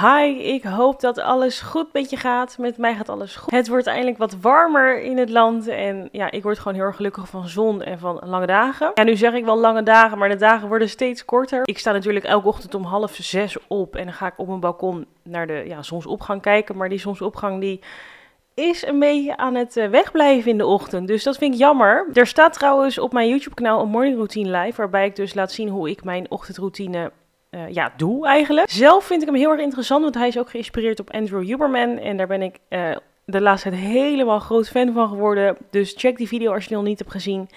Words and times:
Hi, 0.00 0.24
ik 0.26 0.62
hoop 0.62 1.00
dat 1.00 1.18
alles 1.18 1.60
goed 1.60 1.92
met 1.92 2.10
je 2.10 2.16
gaat. 2.16 2.58
Met 2.58 2.76
mij 2.76 2.94
gaat 2.94 3.08
alles 3.08 3.36
goed. 3.36 3.50
Het 3.50 3.68
wordt 3.68 3.86
eindelijk 3.86 4.18
wat 4.18 4.36
warmer 4.40 5.00
in 5.00 5.18
het 5.18 5.30
land. 5.30 5.66
En 5.66 6.08
ja, 6.12 6.30
ik 6.30 6.42
word 6.42 6.58
gewoon 6.58 6.74
heel 6.74 6.84
erg 6.84 6.96
gelukkig 6.96 7.28
van 7.28 7.48
zon 7.48 7.82
en 7.82 7.98
van 7.98 8.20
lange 8.24 8.46
dagen. 8.46 8.90
Ja, 8.94 9.02
nu 9.02 9.16
zeg 9.16 9.32
ik 9.32 9.44
wel 9.44 9.58
lange 9.58 9.82
dagen, 9.82 10.18
maar 10.18 10.28
de 10.28 10.36
dagen 10.36 10.68
worden 10.68 10.88
steeds 10.88 11.24
korter. 11.24 11.60
Ik 11.64 11.78
sta 11.78 11.92
natuurlijk 11.92 12.24
elke 12.24 12.48
ochtend 12.48 12.74
om 12.74 12.84
half 12.84 13.14
zes 13.14 13.56
op. 13.68 13.96
En 13.96 14.04
dan 14.04 14.14
ga 14.14 14.26
ik 14.26 14.38
op 14.38 14.46
mijn 14.46 14.60
balkon 14.60 15.06
naar 15.22 15.46
de 15.46 15.64
ja, 15.66 15.82
zonsopgang 15.82 16.42
kijken. 16.42 16.76
Maar 16.76 16.88
die 16.88 16.98
zonsopgang 16.98 17.60
die 17.60 17.80
is 18.54 18.86
een 18.86 18.98
beetje 18.98 19.36
aan 19.36 19.54
het 19.54 19.76
eh, 19.76 19.88
wegblijven 19.88 20.50
in 20.50 20.58
de 20.58 20.66
ochtend. 20.66 21.08
Dus 21.08 21.22
dat 21.22 21.36
vind 21.36 21.54
ik 21.54 21.60
jammer. 21.60 22.06
Er 22.12 22.26
staat 22.26 22.52
trouwens 22.52 22.98
op 22.98 23.12
mijn 23.12 23.28
YouTube 23.28 23.54
kanaal 23.54 23.80
een 23.80 23.88
morning 23.88 24.16
routine 24.16 24.58
live. 24.58 24.76
Waarbij 24.76 25.06
ik 25.06 25.16
dus 25.16 25.34
laat 25.34 25.52
zien 25.52 25.68
hoe 25.68 25.90
ik 25.90 26.04
mijn 26.04 26.30
ochtendroutine 26.30 27.10
uh, 27.50 27.68
ja, 27.68 27.92
doe 27.96 28.26
eigenlijk. 28.26 28.70
Zelf 28.70 29.04
vind 29.04 29.22
ik 29.22 29.28
hem 29.28 29.36
heel 29.36 29.50
erg 29.50 29.60
interessant, 29.60 30.02
want 30.02 30.14
hij 30.14 30.28
is 30.28 30.38
ook 30.38 30.50
geïnspireerd 30.50 31.00
op 31.00 31.10
Andrew 31.10 31.44
Huberman. 31.44 31.98
En 31.98 32.16
daar 32.16 32.26
ben 32.26 32.42
ik 32.42 32.58
uh, 32.68 32.96
de 33.24 33.40
laatste 33.40 33.70
tijd 33.70 33.80
helemaal 33.80 34.38
groot 34.38 34.68
fan 34.68 34.92
van 34.92 35.08
geworden. 35.08 35.56
Dus 35.70 35.94
check 35.96 36.16
die 36.16 36.28
video 36.28 36.52
als 36.52 36.62
je 36.62 36.68
die 36.68 36.76
nog 36.76 36.86
niet 36.86 36.98
hebt 36.98 37.10
gezien. 37.10 37.48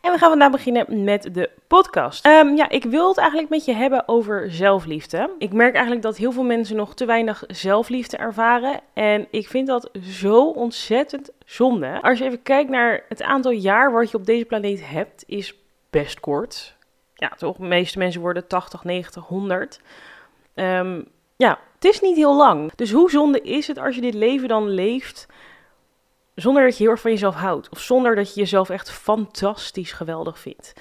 En 0.00 0.12
we 0.12 0.18
gaan 0.18 0.28
vandaag 0.28 0.50
beginnen 0.50 1.04
met 1.04 1.34
de 1.34 1.50
podcast. 1.66 2.26
Um, 2.26 2.56
ja, 2.56 2.68
ik 2.68 2.84
wil 2.84 3.08
het 3.08 3.18
eigenlijk 3.18 3.50
met 3.50 3.64
je 3.64 3.72
hebben 3.72 4.08
over 4.08 4.50
zelfliefde. 4.50 5.30
Ik 5.38 5.52
merk 5.52 5.72
eigenlijk 5.72 6.02
dat 6.02 6.16
heel 6.16 6.32
veel 6.32 6.42
mensen 6.42 6.76
nog 6.76 6.94
te 6.94 7.04
weinig 7.04 7.44
zelfliefde 7.46 8.16
ervaren. 8.16 8.80
En 8.94 9.26
ik 9.30 9.48
vind 9.48 9.66
dat 9.66 9.90
zo 10.02 10.44
ontzettend 10.44 11.30
zonde. 11.44 12.02
Als 12.02 12.18
je 12.18 12.24
even 12.24 12.42
kijkt 12.42 12.70
naar 12.70 13.04
het 13.08 13.22
aantal 13.22 13.52
jaar 13.52 13.92
wat 13.92 14.10
je 14.10 14.16
op 14.16 14.26
deze 14.26 14.44
planeet 14.44 14.88
hebt, 14.88 15.24
is 15.26 15.54
best 15.90 16.20
kort 16.20 16.76
ja, 17.18 17.28
toch, 17.28 17.56
de 17.56 17.64
meeste 17.64 17.98
mensen 17.98 18.20
worden 18.20 18.46
80, 18.46 18.84
90, 18.84 19.24
100. 19.24 19.80
Um, 20.54 21.08
ja, 21.36 21.58
het 21.74 21.84
is 21.84 22.00
niet 22.00 22.16
heel 22.16 22.36
lang. 22.36 22.72
Dus 22.74 22.90
hoe 22.90 23.10
zonde 23.10 23.40
is 23.40 23.66
het 23.66 23.78
als 23.78 23.94
je 23.94 24.00
dit 24.00 24.14
leven 24.14 24.48
dan 24.48 24.68
leeft 24.68 25.26
zonder 26.34 26.62
dat 26.62 26.76
je 26.76 26.82
heel 26.82 26.92
erg 26.92 27.00
van 27.00 27.10
jezelf 27.10 27.34
houdt? 27.34 27.68
Of 27.68 27.80
zonder 27.80 28.14
dat 28.14 28.34
je 28.34 28.40
jezelf 28.40 28.70
echt 28.70 28.90
fantastisch 28.90 29.92
geweldig 29.92 30.38
vindt? 30.38 30.72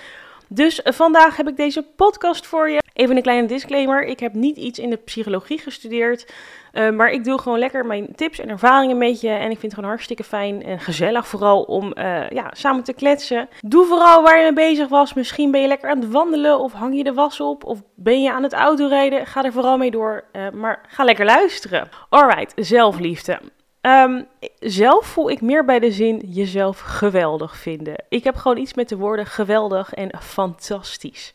Dus 0.47 0.79
uh, 0.83 0.93
vandaag 0.93 1.37
heb 1.37 1.47
ik 1.47 1.57
deze 1.57 1.85
podcast 1.95 2.45
voor 2.45 2.69
je. 2.69 2.81
Even 2.97 3.15
een 3.15 3.21
kleine 3.21 3.47
disclaimer. 3.47 4.03
Ik 4.03 4.19
heb 4.19 4.33
niet 4.33 4.57
iets 4.57 4.79
in 4.79 4.89
de 4.89 4.95
psychologie 4.95 5.59
gestudeerd. 5.59 6.33
Uh, 6.73 6.89
maar 6.89 7.11
ik 7.11 7.23
deel 7.23 7.37
gewoon 7.37 7.59
lekker 7.59 7.85
mijn 7.85 8.15
tips 8.15 8.39
en 8.39 8.49
ervaringen 8.49 8.97
met 8.97 9.21
je. 9.21 9.29
En 9.29 9.51
ik 9.51 9.59
vind 9.59 9.61
het 9.61 9.73
gewoon 9.73 9.89
hartstikke 9.89 10.23
fijn 10.23 10.63
en 10.63 10.79
gezellig 10.79 11.27
vooral 11.27 11.61
om 11.61 11.93
uh, 11.95 12.29
ja, 12.29 12.49
samen 12.51 12.83
te 12.83 12.93
kletsen. 12.93 13.49
Doe 13.61 13.85
vooral 13.85 14.23
waar 14.23 14.37
je 14.37 14.43
mee 14.43 14.69
bezig 14.69 14.87
was. 14.87 15.13
Misschien 15.13 15.51
ben 15.51 15.61
je 15.61 15.67
lekker 15.67 15.89
aan 15.89 15.99
het 15.99 16.11
wandelen 16.11 16.59
of 16.59 16.73
hang 16.73 16.95
je 16.95 17.03
de 17.03 17.13
was 17.13 17.39
op. 17.39 17.63
Of 17.63 17.81
ben 17.95 18.21
je 18.21 18.31
aan 18.31 18.43
het 18.43 18.53
autorijden. 18.53 19.25
Ga 19.25 19.43
er 19.43 19.51
vooral 19.51 19.77
mee 19.77 19.91
door. 19.91 20.23
Uh, 20.33 20.49
maar 20.49 20.85
ga 20.87 21.03
lekker 21.03 21.25
luisteren. 21.25 21.89
Alright, 22.09 22.53
zelfliefde. 22.55 23.39
Um, 23.81 24.27
zelf 24.59 25.05
voel 25.05 25.29
ik 25.29 25.41
meer 25.41 25.65
bij 25.65 25.79
de 25.79 25.91
zin 25.91 26.21
jezelf 26.25 26.79
geweldig 26.79 27.57
vinden. 27.57 28.03
Ik 28.09 28.23
heb 28.23 28.35
gewoon 28.35 28.57
iets 28.57 28.73
met 28.73 28.89
de 28.89 28.97
woorden 28.97 29.25
geweldig 29.25 29.93
en 29.93 30.09
fantastisch 30.21 31.33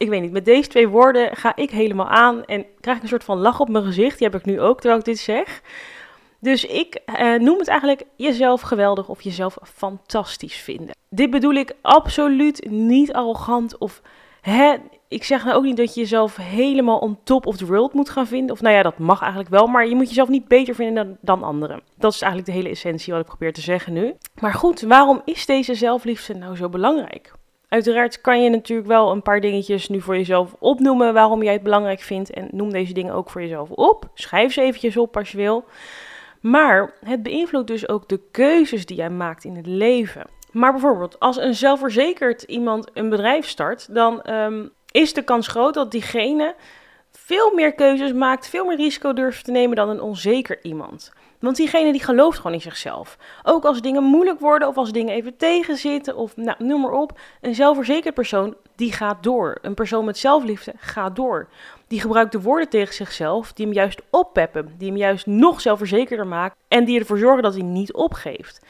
ik 0.00 0.08
weet 0.08 0.20
niet, 0.20 0.32
met 0.32 0.44
deze 0.44 0.68
twee 0.68 0.88
woorden 0.88 1.36
ga 1.36 1.56
ik 1.56 1.70
helemaal 1.70 2.08
aan 2.08 2.44
en 2.44 2.66
krijg 2.80 2.96
ik 2.96 3.02
een 3.02 3.08
soort 3.08 3.24
van 3.24 3.38
lach 3.38 3.60
op 3.60 3.68
mijn 3.68 3.84
gezicht. 3.84 4.18
Die 4.18 4.28
heb 4.28 4.40
ik 4.40 4.46
nu 4.46 4.60
ook 4.60 4.80
terwijl 4.80 4.98
ik 4.98 5.04
dit 5.04 5.18
zeg. 5.18 5.62
Dus 6.38 6.64
ik 6.64 6.94
eh, 6.94 7.34
noem 7.34 7.58
het 7.58 7.68
eigenlijk 7.68 8.02
jezelf 8.16 8.60
geweldig 8.60 9.08
of 9.08 9.22
jezelf 9.22 9.58
fantastisch 9.62 10.56
vinden. 10.56 10.94
Dit 11.08 11.30
bedoel 11.30 11.54
ik 11.54 11.74
absoluut 11.80 12.70
niet 12.70 13.12
arrogant 13.12 13.78
of 13.78 14.02
hè, 14.40 14.76
ik 15.08 15.24
zeg 15.24 15.44
nou 15.44 15.56
ook 15.56 15.64
niet 15.64 15.76
dat 15.76 15.94
je 15.94 16.00
jezelf 16.00 16.36
helemaal 16.36 16.98
on 16.98 17.18
top 17.24 17.46
of 17.46 17.56
the 17.56 17.66
world 17.66 17.92
moet 17.92 18.10
gaan 18.10 18.26
vinden. 18.26 18.54
Of 18.54 18.60
nou 18.60 18.74
ja, 18.74 18.82
dat 18.82 18.98
mag 18.98 19.20
eigenlijk 19.20 19.50
wel, 19.50 19.66
maar 19.66 19.86
je 19.86 19.94
moet 19.94 20.08
jezelf 20.08 20.28
niet 20.28 20.48
beter 20.48 20.74
vinden 20.74 20.94
dan, 20.94 21.16
dan 21.20 21.48
anderen. 21.48 21.80
Dat 21.98 22.12
is 22.12 22.22
eigenlijk 22.22 22.52
de 22.52 22.58
hele 22.58 22.74
essentie 22.74 23.12
wat 23.12 23.22
ik 23.22 23.28
probeer 23.28 23.52
te 23.52 23.60
zeggen 23.60 23.92
nu. 23.92 24.14
Maar 24.40 24.54
goed, 24.54 24.80
waarom 24.80 25.22
is 25.24 25.46
deze 25.46 25.74
zelfliefde 25.74 26.34
nou 26.34 26.56
zo 26.56 26.68
belangrijk? 26.68 27.32
Uiteraard 27.70 28.20
kan 28.20 28.42
je 28.42 28.50
natuurlijk 28.50 28.88
wel 28.88 29.10
een 29.10 29.22
paar 29.22 29.40
dingetjes 29.40 29.88
nu 29.88 30.00
voor 30.00 30.16
jezelf 30.16 30.54
opnoemen 30.58 31.14
waarom 31.14 31.42
jij 31.42 31.52
het 31.52 31.62
belangrijk 31.62 32.00
vindt. 32.00 32.30
En 32.30 32.48
noem 32.50 32.72
deze 32.72 32.92
dingen 32.92 33.14
ook 33.14 33.30
voor 33.30 33.40
jezelf 33.40 33.70
op. 33.70 34.08
Schrijf 34.14 34.52
ze 34.52 34.62
eventjes 34.62 34.96
op 34.96 35.16
als 35.16 35.30
je 35.30 35.36
wil. 35.36 35.64
Maar 36.40 36.94
het 37.04 37.22
beïnvloedt 37.22 37.66
dus 37.66 37.88
ook 37.88 38.08
de 38.08 38.20
keuzes 38.30 38.86
die 38.86 38.96
jij 38.96 39.10
maakt 39.10 39.44
in 39.44 39.56
het 39.56 39.66
leven. 39.66 40.26
Maar 40.52 40.72
bijvoorbeeld, 40.72 41.20
als 41.20 41.36
een 41.36 41.54
zelfverzekerd 41.54 42.42
iemand 42.42 42.90
een 42.94 43.08
bedrijf 43.08 43.48
start, 43.48 43.94
dan 43.94 44.30
um, 44.30 44.70
is 44.90 45.12
de 45.12 45.22
kans 45.22 45.48
groot 45.48 45.74
dat 45.74 45.90
diegene 45.90 46.54
veel 47.10 47.54
meer 47.54 47.74
keuzes 47.74 48.12
maakt, 48.12 48.48
veel 48.48 48.64
meer 48.64 48.76
risico 48.76 49.12
durft 49.12 49.44
te 49.44 49.50
nemen 49.50 49.76
dan 49.76 49.88
een 49.88 50.00
onzeker 50.00 50.58
iemand. 50.62 51.12
Want 51.40 51.56
diegene 51.56 51.92
die 51.92 52.02
gelooft 52.02 52.36
gewoon 52.36 52.52
in 52.52 52.60
zichzelf. 52.60 53.16
Ook 53.42 53.64
als 53.64 53.80
dingen 53.80 54.02
moeilijk 54.02 54.40
worden 54.40 54.68
of 54.68 54.76
als 54.76 54.92
dingen 54.92 55.14
even 55.14 55.36
tegenzitten 55.36 56.16
of 56.16 56.36
nou, 56.36 56.64
noem 56.64 56.80
maar 56.80 56.92
op. 56.92 57.18
Een 57.40 57.54
zelfverzekerd 57.54 58.14
persoon 58.14 58.54
die 58.76 58.92
gaat 58.92 59.22
door. 59.22 59.58
Een 59.62 59.74
persoon 59.74 60.04
met 60.04 60.18
zelfliefde 60.18 60.72
gaat 60.76 61.16
door. 61.16 61.48
Die 61.86 62.00
gebruikt 62.00 62.32
de 62.32 62.40
woorden 62.40 62.68
tegen 62.68 62.94
zichzelf 62.94 63.52
die 63.52 63.66
hem 63.66 63.74
juist 63.74 64.02
oppeppen. 64.10 64.74
Die 64.78 64.88
hem 64.88 64.96
juist 64.96 65.26
nog 65.26 65.60
zelfverzekerder 65.60 66.26
maken 66.26 66.56
en 66.68 66.84
die 66.84 66.98
ervoor 66.98 67.18
zorgen 67.18 67.42
dat 67.42 67.54
hij 67.54 67.62
niet 67.62 67.92
opgeeft. 67.92 68.60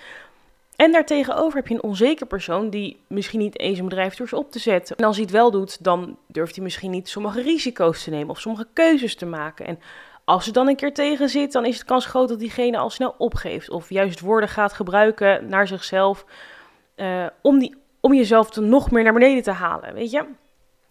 En 0.81 0.93
daartegenover 0.93 1.57
heb 1.57 1.69
je 1.69 1.75
een 1.75 1.83
onzeker 1.83 2.27
persoon 2.27 2.71
die 2.71 3.01
misschien 3.07 3.39
niet 3.39 3.59
eens 3.59 3.79
een 3.79 3.85
bedrijf 3.85 4.15
durft 4.15 4.33
op 4.33 4.53
te 4.53 4.59
zetten. 4.59 4.97
En 4.97 5.05
als 5.05 5.17
hij 5.17 5.25
het 5.25 5.35
wel 5.35 5.51
doet, 5.51 5.85
dan 5.85 6.17
durft 6.27 6.55
hij 6.55 6.65
misschien 6.65 6.91
niet 6.91 7.09
sommige 7.09 7.43
risico's 7.43 8.05
te 8.05 8.11
nemen 8.11 8.31
of 8.31 8.41
sommige 8.41 8.67
keuzes 8.73 9.15
te 9.15 9.27
maken. 9.27 9.67
En 9.67 9.79
als 10.31 10.47
er 10.47 10.53
dan 10.53 10.69
een 10.69 10.77
keer 10.77 10.95
tegen 10.95 11.29
zit, 11.29 11.53
dan 11.53 11.65
is 11.65 11.79
het 11.79 11.87
kans 11.87 12.07
groot 12.07 12.29
dat 12.29 12.39
diegene 12.39 12.79
al 12.79 12.91
snel 12.91 13.15
opgeeft. 13.19 13.71
Of 13.71 13.89
juist 13.89 14.21
woorden 14.21 14.49
gaat 14.49 14.73
gebruiken 14.73 15.49
naar 15.49 15.67
zichzelf. 15.67 16.25
Uh, 16.97 17.27
om, 17.43 17.59
die, 17.59 17.75
om 18.01 18.15
jezelf 18.15 18.51
te 18.51 18.61
nog 18.61 18.91
meer 18.91 19.03
naar 19.03 19.13
beneden 19.13 19.43
te 19.43 19.51
halen, 19.51 19.95
weet 19.95 20.11
je. 20.11 20.25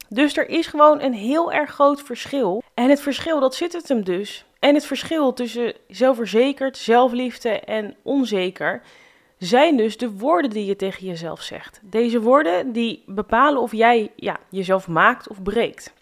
Dus 0.10 0.38
er 0.38 0.50
is 0.50 0.68
gewoon 0.68 1.02
een 1.02 1.14
heel 1.14 1.52
erg 1.52 1.70
groot 1.70 2.02
verschil. 2.02 2.64
En 2.74 2.90
het 2.90 3.02
verschil, 3.02 3.40
dat 3.40 3.56
zit 3.56 3.74
het 3.74 3.88
hem 3.88 4.04
dus. 4.04 4.46
En 4.60 4.74
het 4.74 4.86
verschil 4.86 5.34
tussen 5.34 5.74
zelfverzekerd, 5.88 6.78
zelfliefde 6.78 7.60
en 7.60 7.96
onzeker 8.04 8.82
zijn 9.38 9.78
dus 9.78 9.98
de 9.98 10.12
woorden 10.12 10.50
die 10.50 10.66
je 10.66 10.76
tegen 10.76 11.06
jezelf 11.06 11.42
zegt. 11.42 11.80
Deze 11.84 12.22
woorden 12.22 12.72
die 12.72 13.04
bepalen 13.06 13.62
of 13.62 13.72
jij 13.72 14.12
ja, 14.16 14.38
jezelf 14.50 14.88
maakt 14.88 15.30
of 15.30 15.44
breekt. 15.44 15.94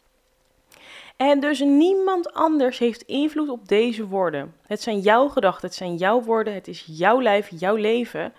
En 1.18 1.40
dus 1.40 1.60
niemand 1.60 2.34
anders 2.34 2.78
heeft 2.78 3.02
invloed 3.02 3.50
op 3.50 3.68
deze 3.68 4.08
woorden. 4.08 4.56
Het 4.66 4.82
zijn 4.82 5.00
jouw 5.00 5.28
gedachten, 5.28 5.68
het 5.68 5.78
zijn 5.78 5.96
jouw 5.96 6.22
woorden, 6.22 6.54
het 6.54 6.68
is 6.68 6.84
jouw 6.88 7.22
lijf, 7.22 7.50
jouw 7.50 7.76
leven. 7.76 8.34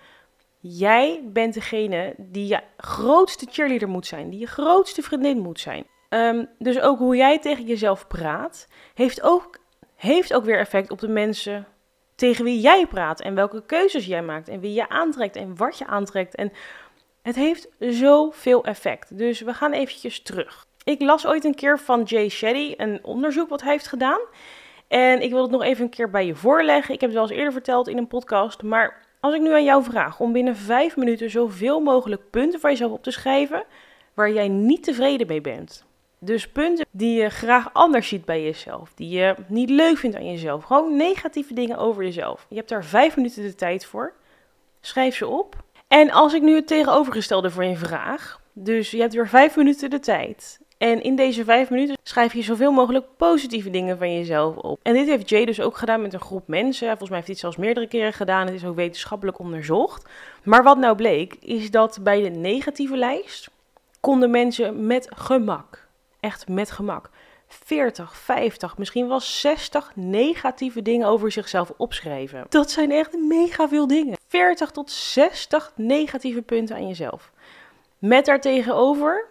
Jij 0.59 1.23
bent 1.25 1.55
degene 1.55 2.15
die 2.19 2.47
je 2.47 2.61
grootste 2.77 3.47
cheerleader 3.51 3.89
moet 3.89 4.07
zijn, 4.07 4.31
die 4.31 4.39
je 4.39 4.47
grootste 4.47 5.03
vriendin 5.03 5.39
moet 5.39 5.61
zijn. 5.61 5.87
Um, 6.09 6.49
dus 6.59 6.81
ook 6.81 6.99
hoe 6.99 7.17
jij 7.17 7.39
tegen 7.39 7.65
jezelf 7.65 8.07
praat, 8.07 8.69
heeft 8.95 9.23
ook, 9.23 9.59
heeft 9.97 10.35
ook 10.35 10.45
weer 10.45 10.59
effect 10.59 10.91
op 10.91 10.99
de 10.99 11.09
mensen 11.09 11.67
tegen 12.15 12.45
wie 12.45 12.61
jij 12.61 12.87
praat 12.87 13.21
en 13.21 13.35
welke 13.35 13.63
keuzes 13.67 14.07
jij 14.07 14.23
maakt 14.23 14.49
en 14.49 14.61
wie 14.61 14.73
je 14.73 14.89
aantrekt 14.89 15.37
en 15.37 15.57
wat 15.57 15.79
je 15.79 15.87
aantrekt. 15.87 16.35
En 16.35 16.53
het 17.23 17.35
heeft 17.35 17.69
zoveel 17.79 18.65
effect. 18.65 19.19
Dus 19.19 19.41
we 19.41 19.55
gaan 19.55 19.73
eventjes 19.73 20.23
terug. 20.23 20.67
Ik 20.89 21.01
las 21.01 21.27
ooit 21.27 21.45
een 21.45 21.55
keer 21.55 21.79
van 21.79 22.03
Jay 22.03 22.29
Shetty 22.29 22.75
een 22.77 22.99
onderzoek 23.03 23.49
wat 23.49 23.63
hij 23.63 23.73
heeft 23.73 23.87
gedaan. 23.87 24.21
En 24.87 25.23
ik 25.23 25.31
wil 25.31 25.43
het 25.43 25.51
nog 25.51 25.63
even 25.63 25.85
een 25.85 25.91
keer 25.91 26.11
bij 26.11 26.27
je 26.27 26.35
voorleggen. 26.35 26.95
Ik 26.95 27.01
heb 27.01 27.11
het 27.11 27.19
wel 27.19 27.29
eens 27.29 27.39
eerder 27.39 27.53
verteld 27.53 27.89
in 27.89 27.99
een 27.99 28.07
podcast. 28.07 28.63
Maar 28.63 29.07
als 29.21 29.35
ik 29.35 29.41
nu 29.41 29.53
aan 29.53 29.65
jou 29.65 29.83
vraag 29.83 30.21
om 30.21 30.33
binnen 30.33 30.57
vijf 30.57 30.97
minuten 30.97 31.31
zoveel 31.31 31.81
mogelijk 31.81 32.31
punten 32.31 32.61
van 32.61 32.71
jezelf 32.71 32.93
op 32.93 33.03
te 33.03 33.11
schrijven 33.11 33.65
waar 34.15 34.33
jij 34.33 34.49
niet 34.49 34.83
tevreden 34.83 35.27
mee 35.27 35.41
bent. 35.41 35.85
Dus 36.19 36.49
punten 36.49 36.87
die 36.91 37.23
je 37.23 37.29
graag 37.29 37.71
anders 37.73 38.09
ziet 38.09 38.25
bij 38.25 38.43
jezelf, 38.43 38.93
die 38.95 39.09
je 39.09 39.35
niet 39.47 39.71
leuk 39.71 39.97
vindt 39.97 40.17
aan 40.17 40.31
jezelf. 40.31 40.65
Gewoon 40.65 40.97
negatieve 40.97 41.55
dingen 41.55 41.79
over 41.79 42.05
jezelf. 42.05 42.47
Je 42.49 42.57
hebt 42.57 42.69
daar 42.69 42.85
vijf 42.85 43.17
minuten 43.17 43.43
de 43.43 43.55
tijd 43.55 43.87
voor. 43.87 44.13
Schrijf 44.81 45.17
ze 45.17 45.27
op. 45.27 45.57
En 45.89 46.11
als 46.11 46.35
ik 46.35 46.43
nu 46.43 46.55
het 46.55 46.67
tegenovergestelde 46.67 47.51
voor 47.51 47.65
je 47.65 47.77
vraag, 47.77 48.41
dus 48.53 48.91
je 48.91 49.01
hebt 49.01 49.15
weer 49.15 49.29
vijf 49.29 49.57
minuten 49.57 49.91
de 49.91 49.99
tijd. 49.99 50.61
En 50.79 51.03
in 51.03 51.17
deze 51.17 51.45
vijf 51.45 51.71
minuten 51.71 51.97
schrijf 52.03 52.33
je 52.33 52.43
zoveel 52.43 52.73
mogelijk 52.73 53.07
positieve 53.17 53.71
dingen 53.71 53.99
van 53.99 54.15
jezelf 54.15 54.57
op. 54.57 54.81
En 54.83 54.93
dit 54.93 55.07
heeft 55.07 55.29
Jay 55.29 55.45
dus 55.45 55.61
ook 55.61 55.77
gedaan 55.77 56.03
met 56.03 56.13
een 56.13 56.21
groep 56.21 56.49
mensen. 56.49 56.87
Volgens 56.89 57.09
mij 57.09 57.19
heeft 57.19 57.27
hij 57.27 57.37
het 57.37 57.45
zelfs 57.45 57.57
meerdere 57.57 57.89
keren 57.89 58.13
gedaan. 58.13 58.47
Het 58.47 58.55
is 58.55 58.65
ook 58.65 58.77
wetenschappelijk 58.77 59.39
onderzocht. 59.39 60.09
Maar 60.43 60.63
wat 60.63 60.79
nou 60.79 60.97
bleek, 60.97 61.35
is 61.35 61.71
dat 61.71 61.99
bij 62.03 62.23
de 62.23 62.29
negatieve 62.29 62.97
lijst 62.97 63.51
konden 64.01 64.31
mensen 64.31 64.87
met 64.87 65.09
gemak, 65.15 65.89
echt 66.21 66.49
met 66.49 66.71
gemak, 66.71 67.11
40, 67.49 68.17
50, 68.17 68.79
misschien 68.79 69.09
wel 69.09 69.21
60 69.21 69.93
negatieve 69.95 70.83
dingen 70.83 71.09
over 71.09 71.33
zichzelf 71.33 71.73
opschrijven. 71.77 72.47
Dat 72.49 72.71
zijn 72.71 72.91
echt 72.91 73.17
mega 73.17 73.69
veel 73.69 73.87
dingen. 73.87 74.17
40 74.29 74.71
tot 74.71 74.91
60 74.91 75.73
negatieve 75.77 76.43
punten 76.43 76.77
aan 76.77 76.89
jezelf. 76.89 77.33
Met 77.99 78.27
daartegenover 78.27 79.27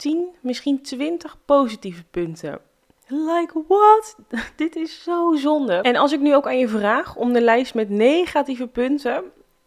10, 0.00 0.28
misschien 0.40 0.82
20 0.82 1.36
positieve 1.44 2.04
punten. 2.10 2.60
Like 3.06 3.62
what? 3.68 4.16
Dit 4.56 4.76
is 4.76 5.02
zo 5.02 5.34
zonde. 5.34 5.74
En 5.74 5.96
als 5.96 6.12
ik 6.12 6.20
nu 6.20 6.34
ook 6.34 6.46
aan 6.46 6.58
je 6.58 6.68
vraag 6.68 7.16
om 7.16 7.32
de 7.32 7.40
lijst 7.40 7.74
met 7.74 7.88
negatieve 7.88 8.66
punten 8.66 9.24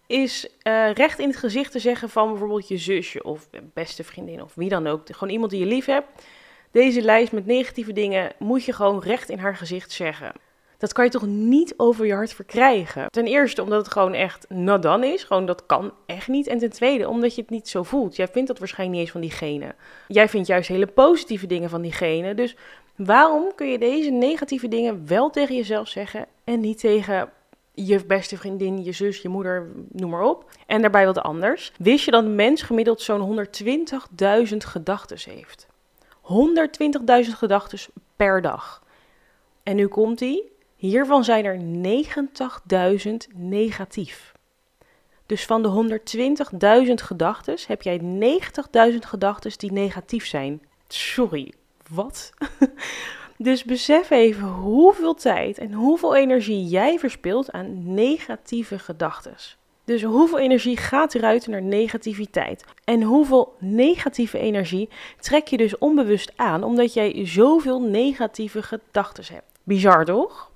is 0.07 0.47
uh, 0.63 0.91
recht 0.91 1.19
in 1.19 1.27
het 1.27 1.37
gezicht 1.37 1.71
te 1.71 1.79
zeggen 1.79 2.09
van 2.09 2.29
bijvoorbeeld 2.29 2.67
je 2.67 2.77
zusje 2.77 3.23
of 3.23 3.49
beste 3.73 4.03
vriendin 4.03 4.43
of 4.43 4.55
wie 4.55 4.69
dan 4.69 4.87
ook, 4.87 5.01
gewoon 5.05 5.33
iemand 5.33 5.51
die 5.51 5.59
je 5.59 5.65
lief 5.65 5.85
hebt. 5.85 6.07
Deze 6.71 7.01
lijst 7.01 7.31
met 7.31 7.45
negatieve 7.45 7.93
dingen 7.93 8.31
moet 8.39 8.63
je 8.63 8.73
gewoon 8.73 8.99
recht 8.99 9.29
in 9.29 9.39
haar 9.39 9.55
gezicht 9.55 9.91
zeggen. 9.91 10.33
Dat 10.83 10.93
kan 10.93 11.03
je 11.03 11.11
toch 11.11 11.25
niet 11.27 11.73
over 11.77 12.05
je 12.05 12.13
hart 12.13 12.33
verkrijgen? 12.33 13.09
Ten 13.09 13.25
eerste 13.25 13.61
omdat 13.61 13.83
het 13.83 13.91
gewoon 13.91 14.13
echt 14.13 14.45
nadan 14.49 15.03
is. 15.03 15.23
Gewoon 15.23 15.45
dat 15.45 15.65
kan 15.65 15.93
echt 16.05 16.27
niet. 16.27 16.47
En 16.47 16.57
ten 16.57 16.69
tweede 16.69 17.09
omdat 17.09 17.35
je 17.35 17.41
het 17.41 17.49
niet 17.49 17.67
zo 17.67 17.83
voelt. 17.83 18.15
Jij 18.15 18.27
vindt 18.27 18.47
dat 18.47 18.59
waarschijnlijk 18.59 18.99
niet 18.99 19.07
eens 19.07 19.17
van 19.17 19.21
diegene. 19.21 19.75
Jij 20.07 20.29
vindt 20.29 20.47
juist 20.47 20.67
hele 20.67 20.87
positieve 20.87 21.47
dingen 21.47 21.69
van 21.69 21.81
diegene. 21.81 22.35
Dus 22.35 22.55
waarom 22.95 23.51
kun 23.55 23.67
je 23.67 23.77
deze 23.77 24.09
negatieve 24.09 24.67
dingen 24.67 25.07
wel 25.07 25.29
tegen 25.29 25.55
jezelf 25.55 25.87
zeggen 25.87 26.25
en 26.43 26.59
niet 26.59 26.79
tegen 26.79 27.29
je 27.73 28.05
beste 28.05 28.37
vriendin, 28.37 28.83
je 28.83 28.91
zus, 28.91 29.21
je 29.21 29.29
moeder, 29.29 29.71
noem 29.91 30.09
maar 30.09 30.23
op. 30.23 30.51
En 30.67 30.81
daarbij 30.81 31.05
wat 31.05 31.19
anders. 31.19 31.71
Wist 31.77 32.05
je 32.05 32.11
dat 32.11 32.23
een 32.23 32.35
mens 32.35 32.61
gemiddeld 32.61 33.01
zo'n 33.01 33.45
120.000 34.49 34.57
gedachten 34.57 35.17
heeft? 35.31 35.67
120.000 37.25 37.29
gedachten 37.29 37.79
per 38.15 38.41
dag. 38.41 38.83
En 39.63 39.75
nu 39.75 39.87
komt 39.87 40.19
die. 40.19 40.52
Hiervan 40.83 41.23
zijn 41.23 41.45
er 41.45 41.59
90.000 43.07 43.13
negatief. 43.35 44.33
Dus 45.25 45.45
van 45.45 45.61
de 45.63 45.99
120.000 46.87 46.93
gedachten 46.93 47.57
heb 47.67 47.81
jij 47.81 47.99
90.000 48.91 48.97
gedachten 48.99 49.51
die 49.57 49.71
negatief 49.71 50.25
zijn. 50.25 50.61
Sorry, 50.87 51.53
wat? 51.89 52.31
dus 53.37 53.63
besef 53.63 54.09
even 54.09 54.47
hoeveel 54.47 55.13
tijd 55.13 55.57
en 55.57 55.73
hoeveel 55.73 56.15
energie 56.15 56.65
jij 56.67 56.99
verspilt 56.99 57.51
aan 57.51 57.93
negatieve 57.93 58.79
gedachten. 58.79 59.35
Dus 59.83 60.03
hoeveel 60.03 60.39
energie 60.39 60.77
gaat 60.77 61.15
eruit 61.15 61.47
naar 61.47 61.63
negativiteit? 61.63 62.65
En 62.83 63.01
hoeveel 63.01 63.55
negatieve 63.59 64.39
energie 64.39 64.89
trek 65.19 65.47
je 65.47 65.57
dus 65.57 65.77
onbewust 65.77 66.31
aan 66.35 66.63
omdat 66.63 66.93
jij 66.93 67.25
zoveel 67.25 67.81
negatieve 67.81 68.63
gedachten 68.63 69.33
hebt? 69.33 69.51
Bizar 69.63 70.05
toch? 70.05 70.51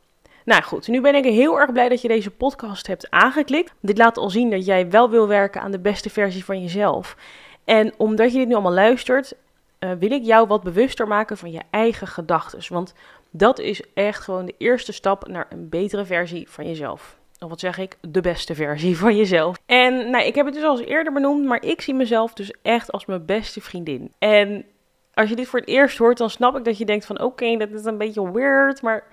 Nou 0.48 0.64
goed, 0.64 0.88
nu 0.88 1.02
ben 1.02 1.16
ik 1.16 1.24
heel 1.24 1.60
erg 1.60 1.72
blij 1.72 1.90
dat 1.90 2.02
je 2.02 2.08
deze 2.08 2.32
podcast 2.32 2.88
hebt 2.88 3.12
aangeklikt. 3.12 3.74
Dit 3.80 3.98
laat 3.98 4.18
al 4.18 4.30
zien 4.30 4.50
dat 4.50 4.66
jij 4.66 4.90
wel 4.90 5.10
wil 5.10 5.28
werken 5.28 5.62
aan 5.62 5.72
de 5.72 5.80
beste 5.80 6.10
versie 6.10 6.46
van 6.46 6.62
jezelf. 6.62 7.16
En 7.64 7.94
omdat 7.98 8.32
je 8.32 8.38
dit 8.38 8.48
nu 8.48 8.54
allemaal 8.54 8.74
luistert, 8.74 9.34
uh, 9.80 9.92
wil 10.00 10.12
ik 10.12 10.24
jou 10.24 10.48
wat 10.48 10.64
bewuster 10.64 11.08
maken 11.08 11.38
van 11.38 11.52
je 11.52 11.62
eigen 11.70 12.08
gedachten. 12.08 12.74
Want 12.74 12.94
dat 13.30 13.60
is 13.60 13.82
echt 13.94 14.24
gewoon 14.24 14.46
de 14.46 14.56
eerste 14.58 14.92
stap 14.92 15.28
naar 15.28 15.48
een 15.50 15.70
betere 15.70 16.06
versie 16.06 16.50
van 16.50 16.68
jezelf. 16.68 17.18
Of 17.40 17.50
wat 17.50 17.60
zeg 17.60 17.78
ik? 17.78 17.98
De 18.02 18.22
beste 18.22 18.56
versie 18.56 18.98
van 18.98 19.16
jezelf. 19.16 19.58
En 19.66 20.10
nou, 20.10 20.26
ik 20.26 20.36
heb 20.36 20.46
het 20.46 20.56
dus 20.56 20.64
al 20.64 20.80
eens 20.80 20.88
eerder 20.88 21.14
benoemd, 21.14 21.46
maar 21.46 21.64
ik 21.64 21.82
zie 21.82 21.94
mezelf 21.94 22.34
dus 22.34 22.54
echt 22.62 22.92
als 22.92 23.06
mijn 23.06 23.26
beste 23.26 23.62
vriendin. 23.62 24.14
En 24.18 24.66
als 25.14 25.30
je 25.30 25.36
dit 25.36 25.48
voor 25.48 25.60
het 25.60 25.70
eerst 25.70 25.98
hoort, 25.98 26.18
dan 26.18 26.30
snap 26.30 26.58
ik 26.58 26.66
dat 26.66 26.78
je 26.78 26.86
denkt 26.86 27.06
van 27.06 27.22
oké, 27.22 27.58
dat 27.58 27.70
is 27.70 27.86
een 27.86 27.98
beetje 27.98 28.32
weird, 28.32 28.82
maar 28.82 29.04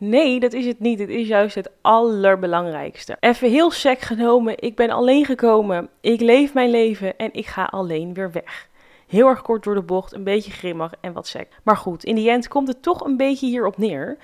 Nee, 0.00 0.40
dat 0.40 0.52
is 0.52 0.66
het 0.66 0.80
niet. 0.80 0.98
Het 0.98 1.08
is 1.08 1.28
juist 1.28 1.54
het 1.54 1.70
allerbelangrijkste. 1.80 3.16
Even 3.20 3.50
heel 3.50 3.70
sec 3.70 4.00
genomen, 4.00 4.54
ik 4.56 4.76
ben 4.76 4.90
alleen 4.90 5.24
gekomen, 5.24 5.88
ik 6.00 6.20
leef 6.20 6.54
mijn 6.54 6.70
leven 6.70 7.16
en 7.16 7.32
ik 7.32 7.46
ga 7.46 7.64
alleen 7.64 8.14
weer 8.14 8.32
weg. 8.32 8.68
Heel 9.06 9.26
erg 9.26 9.42
kort 9.42 9.64
door 9.64 9.74
de 9.74 9.82
bocht, 9.82 10.14
een 10.14 10.24
beetje 10.24 10.50
grimmig 10.50 10.92
en 11.00 11.12
wat 11.12 11.26
sec. 11.26 11.48
Maar 11.62 11.76
goed, 11.76 12.04
in 12.04 12.14
die 12.14 12.30
end 12.30 12.48
komt 12.48 12.68
het 12.68 12.82
toch 12.82 13.04
een 13.04 13.16
beetje 13.16 13.46
hierop 13.46 13.78
neer. 13.78 14.16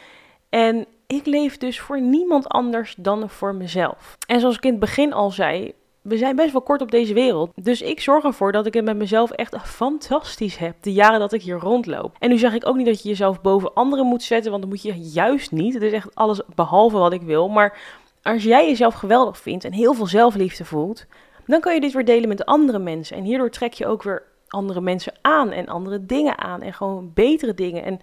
En 0.49 0.87
ik 1.07 1.27
leef 1.27 1.57
dus 1.57 1.81
voor 1.81 2.01
niemand 2.01 2.49
anders 2.49 2.95
dan 2.99 3.31
voor 3.31 3.55
mezelf. 3.55 4.17
En 4.27 4.41
zoals 4.41 4.57
ik 4.57 4.65
in 4.65 4.71
het 4.71 4.81
begin 4.81 5.13
al 5.13 5.31
zei, 5.31 5.75
we 6.05 6.17
zijn 6.17 6.37
best 6.37 6.53
wel 6.53 6.63
kort 6.63 6.83
op 6.83 6.91
deze 6.91 7.15
wereld. 7.15 7.51
Dus 7.55 7.83
ik 7.83 8.01
zorg 8.01 8.25
ervoor 8.25 8.53
dat 8.53 8.67
ik 8.67 8.75
het 8.75 8.85
met 8.85 8.97
mezelf 8.97 9.31
echt 9.31 9.57
fantastisch 9.63 10.57
heb. 10.57 10.77
De 10.81 10.93
jaren 10.93 11.21
dat 11.21 11.33
ik 11.33 11.43
hier 11.43 11.59
rondloop. 11.59 12.17
En 12.19 12.31
nu 12.31 12.39
zeg 12.39 12.55
ik 12.55 12.67
ook 12.67 12.77
niet 12.77 12.87
dat 12.87 13.03
je 13.03 13.09
jezelf 13.09 13.41
boven 13.41 13.75
anderen 13.75 14.07
moet 14.07 14.23
zetten. 14.23 14.51
Want 14.51 14.63
dat 14.63 14.73
moet 14.73 14.83
je 14.83 15.01
juist 15.01 15.51
niet. 15.51 15.75
Het 15.75 15.83
is 15.83 15.93
echt 15.93 16.15
alles 16.15 16.41
behalve 16.55 16.97
wat 16.97 17.13
ik 17.13 17.23
wil. 17.23 17.49
Maar 17.49 17.79
als 18.23 18.43
jij 18.43 18.69
jezelf 18.69 18.95
geweldig 18.95 19.39
vindt 19.39 19.65
en 19.65 19.73
heel 19.73 19.95
veel 19.95 20.07
zelfliefde 20.07 20.65
voelt. 20.65 21.07
Dan 21.47 21.61
kan 21.61 21.75
je 21.75 21.81
dit 21.81 21.93
weer 21.93 22.05
delen 22.05 22.29
met 22.29 22.45
andere 22.45 22.79
mensen. 22.79 23.17
En 23.17 23.25
hierdoor 23.25 23.51
trek 23.51 23.73
je 23.73 23.87
ook 23.87 24.03
weer 24.03 24.23
andere 24.49 24.81
mensen 24.81 25.13
aan. 25.21 25.51
En 25.51 25.69
andere 25.69 26.07
dingen 26.07 26.39
aan. 26.39 26.63
En 26.63 26.73
gewoon 26.73 27.11
betere 27.15 27.55
dingen. 27.55 27.85
En 27.85 28.01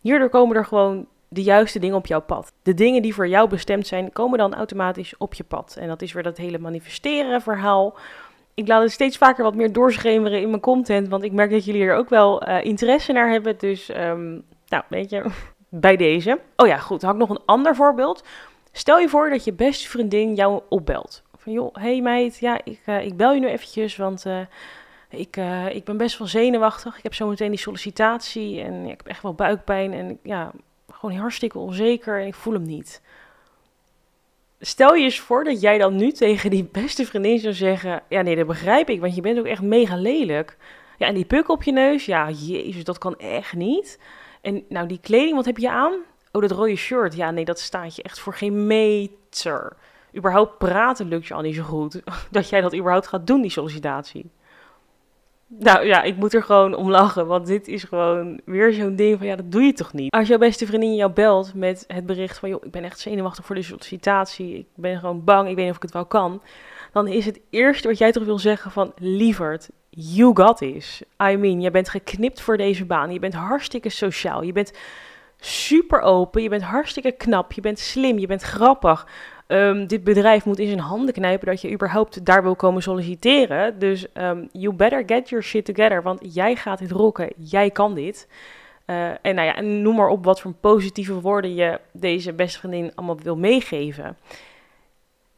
hierdoor 0.00 0.28
komen 0.28 0.56
er 0.56 0.64
gewoon 0.64 1.06
de 1.28 1.42
juiste 1.42 1.78
dingen 1.78 1.96
op 1.96 2.06
jouw 2.06 2.20
pad. 2.20 2.52
De 2.62 2.74
dingen 2.74 3.02
die 3.02 3.14
voor 3.14 3.28
jou 3.28 3.48
bestemd 3.48 3.86
zijn, 3.86 4.12
komen 4.12 4.38
dan 4.38 4.54
automatisch 4.54 5.16
op 5.18 5.34
je 5.34 5.44
pad. 5.44 5.76
En 5.78 5.88
dat 5.88 6.02
is 6.02 6.12
weer 6.12 6.22
dat 6.22 6.36
hele 6.36 6.58
manifesteren 6.58 7.42
verhaal. 7.42 7.96
Ik 8.54 8.68
laat 8.68 8.82
het 8.82 8.92
steeds 8.92 9.16
vaker 9.16 9.44
wat 9.44 9.54
meer 9.54 9.72
doorschemeren 9.72 10.40
in 10.40 10.48
mijn 10.48 10.60
content, 10.60 11.08
want 11.08 11.22
ik 11.22 11.32
merk 11.32 11.50
dat 11.50 11.64
jullie 11.64 11.84
er 11.84 11.96
ook 11.96 12.08
wel 12.08 12.48
uh, 12.48 12.64
interesse 12.64 13.12
naar 13.12 13.30
hebben. 13.30 13.58
Dus, 13.58 13.90
um, 13.96 14.44
nou, 14.68 14.82
weet 14.88 15.10
je, 15.10 15.24
bij 15.68 15.96
deze. 15.96 16.40
Oh 16.56 16.66
ja, 16.66 16.78
goed, 16.78 17.02
had 17.02 17.12
ik 17.12 17.20
nog 17.20 17.30
een 17.30 17.44
ander 17.44 17.74
voorbeeld. 17.74 18.24
Stel 18.72 18.98
je 18.98 19.08
voor 19.08 19.30
dat 19.30 19.44
je 19.44 19.52
beste 19.52 19.88
vriendin 19.88 20.34
jou 20.34 20.62
opbelt. 20.68 21.22
Van 21.36 21.52
joh, 21.52 21.74
hey 21.74 22.00
meid, 22.00 22.38
ja, 22.38 22.60
ik, 22.64 22.80
uh, 22.86 23.04
ik 23.04 23.16
bel 23.16 23.32
je 23.32 23.40
nu 23.40 23.48
eventjes, 23.48 23.96
want... 23.96 24.24
Uh, 24.26 24.38
ik, 25.08 25.36
ik 25.70 25.84
ben 25.84 25.96
best 25.96 26.18
wel 26.18 26.26
zenuwachtig. 26.26 26.96
Ik 26.96 27.02
heb 27.02 27.14
zometeen 27.14 27.50
die 27.50 27.58
sollicitatie 27.58 28.60
en 28.60 28.84
ik 28.84 28.96
heb 28.96 29.06
echt 29.06 29.22
wel 29.22 29.34
buikpijn. 29.34 29.92
En 29.92 30.18
ja, 30.22 30.52
gewoon 31.04 31.20
hartstikke 31.20 31.58
onzeker 31.58 32.20
en 32.20 32.26
ik 32.26 32.34
voel 32.34 32.54
hem 32.54 32.62
niet. 32.62 33.02
Stel 34.60 34.94
je 34.94 35.04
eens 35.04 35.20
voor 35.20 35.44
dat 35.44 35.60
jij 35.60 35.78
dan 35.78 35.96
nu 35.96 36.12
tegen 36.12 36.50
die 36.50 36.68
beste 36.72 37.06
vriendin 37.06 37.38
zou 37.38 37.54
zeggen: 37.54 38.02
Ja, 38.08 38.22
nee, 38.22 38.36
dat 38.36 38.46
begrijp 38.46 38.88
ik, 38.88 39.00
want 39.00 39.14
je 39.14 39.20
bent 39.20 39.38
ook 39.38 39.46
echt 39.46 39.62
mega 39.62 39.96
lelijk. 39.96 40.56
Ja, 40.98 41.06
en 41.06 41.14
die 41.14 41.24
puk 41.24 41.48
op 41.48 41.62
je 41.62 41.72
neus, 41.72 42.06
ja, 42.06 42.30
jezus, 42.30 42.84
dat 42.84 42.98
kan 42.98 43.18
echt 43.18 43.54
niet. 43.54 43.98
En 44.40 44.64
nou, 44.68 44.86
die 44.86 45.00
kleding, 45.02 45.34
wat 45.34 45.44
heb 45.44 45.58
je 45.58 45.70
aan? 45.70 45.92
Oh, 46.32 46.42
dat 46.42 46.50
rode 46.50 46.76
shirt. 46.76 47.14
Ja, 47.14 47.30
nee, 47.30 47.44
dat 47.44 47.60
staat 47.60 47.96
je 47.96 48.02
echt 48.02 48.18
voor 48.18 48.34
geen 48.34 48.66
meter. 48.66 49.76
Überhaupt 50.16 50.58
praten 50.58 51.08
lukt 51.08 51.26
je 51.26 51.34
al 51.34 51.42
niet 51.42 51.54
zo 51.54 51.62
goed. 51.62 52.00
Dat 52.30 52.48
jij 52.48 52.60
dat 52.60 52.74
überhaupt 52.74 53.06
gaat 53.06 53.26
doen, 53.26 53.40
die 53.40 53.50
sollicitatie. 53.50 54.30
Nou 55.58 55.86
ja, 55.86 56.02
ik 56.02 56.16
moet 56.16 56.34
er 56.34 56.42
gewoon 56.42 56.74
om 56.74 56.90
lachen, 56.90 57.26
want 57.26 57.46
dit 57.46 57.68
is 57.68 57.84
gewoon 57.84 58.40
weer 58.44 58.72
zo'n 58.72 58.96
ding 58.96 59.18
van 59.18 59.26
ja, 59.26 59.36
dat 59.36 59.52
doe 59.52 59.62
je 59.62 59.72
toch 59.72 59.92
niet. 59.92 60.12
Als 60.12 60.28
jouw 60.28 60.38
beste 60.38 60.66
vriendin 60.66 60.94
jou 60.94 61.12
belt 61.12 61.54
met 61.54 61.84
het 61.86 62.06
bericht 62.06 62.38
van 62.38 62.48
joh, 62.48 62.64
ik 62.64 62.70
ben 62.70 62.84
echt 62.84 62.98
zenuwachtig 62.98 63.44
voor 63.44 63.54
de 63.54 63.62
sollicitatie, 63.62 64.58
ik 64.58 64.66
ben 64.74 64.98
gewoon 64.98 65.24
bang, 65.24 65.48
ik 65.48 65.54
weet 65.54 65.64
niet 65.64 65.70
of 65.70 65.76
ik 65.76 65.82
het 65.82 65.92
wel 65.92 66.06
kan. 66.06 66.42
Dan 66.92 67.06
is 67.06 67.26
het 67.26 67.40
eerste 67.50 67.88
wat 67.88 67.98
jij 67.98 68.12
toch 68.12 68.24
wil 68.24 68.38
zeggen 68.38 68.70
van 68.70 68.92
lieverd, 68.96 69.70
you 69.90 70.30
got 70.36 70.56
this. 70.56 71.02
I 71.22 71.36
mean, 71.36 71.60
je 71.60 71.70
bent 71.70 71.88
geknipt 71.88 72.40
voor 72.40 72.56
deze 72.56 72.84
baan, 72.84 73.12
je 73.12 73.18
bent 73.18 73.34
hartstikke 73.34 73.88
sociaal, 73.88 74.42
je 74.42 74.52
bent 74.52 74.72
super 75.40 76.00
open, 76.00 76.42
je 76.42 76.48
bent 76.48 76.62
hartstikke 76.62 77.12
knap, 77.12 77.52
je 77.52 77.60
bent 77.60 77.78
slim, 77.78 78.18
je 78.18 78.26
bent 78.26 78.42
grappig. 78.42 79.06
Um, 79.48 79.86
dit 79.86 80.04
bedrijf 80.04 80.44
moet 80.44 80.58
in 80.58 80.66
zijn 80.66 80.78
handen 80.78 81.14
knijpen 81.14 81.46
dat 81.46 81.60
je 81.60 81.72
überhaupt 81.72 82.24
daar 82.24 82.42
wil 82.42 82.56
komen 82.56 82.82
solliciteren. 82.82 83.78
Dus 83.78 84.06
um, 84.14 84.48
you 84.52 84.74
better 84.74 85.02
get 85.06 85.28
your 85.28 85.44
shit 85.44 85.64
together, 85.64 86.02
want 86.02 86.34
jij 86.34 86.56
gaat 86.56 86.78
dit 86.78 86.90
rocken, 86.90 87.32
jij 87.36 87.70
kan 87.70 87.94
dit. 87.94 88.28
Uh, 88.86 89.08
en, 89.08 89.34
nou 89.34 89.46
ja, 89.46 89.60
noem 89.60 89.96
maar 89.96 90.08
op 90.08 90.24
wat 90.24 90.40
voor 90.40 90.52
positieve 90.60 91.20
woorden 91.20 91.54
je 91.54 91.80
deze 91.92 92.32
beste 92.32 92.58
vriendin 92.58 92.92
allemaal 92.94 93.18
wil 93.22 93.36
meegeven. 93.36 94.16